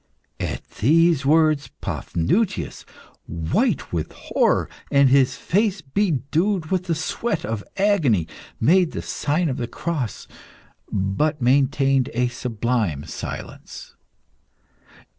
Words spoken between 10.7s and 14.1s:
but maintained a sublime silence.